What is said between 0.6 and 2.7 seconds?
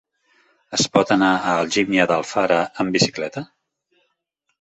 Es pot anar a Algímia d'Alfara